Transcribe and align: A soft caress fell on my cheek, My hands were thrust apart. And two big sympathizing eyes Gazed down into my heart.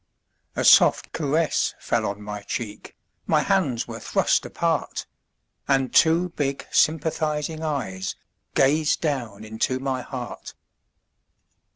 A 0.55 0.65
soft 0.65 1.11
caress 1.13 1.75
fell 1.77 2.07
on 2.07 2.23
my 2.23 2.41
cheek, 2.41 2.95
My 3.27 3.43
hands 3.43 3.87
were 3.87 3.99
thrust 3.99 4.47
apart. 4.47 5.05
And 5.67 5.93
two 5.93 6.29
big 6.29 6.65
sympathizing 6.71 7.61
eyes 7.61 8.15
Gazed 8.55 8.99
down 9.01 9.43
into 9.45 9.77
my 9.79 10.01
heart. 10.01 10.55